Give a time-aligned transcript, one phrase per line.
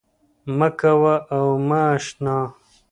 [0.57, 2.37] مـــــه كـــــوه او مـــه اشـــنـــا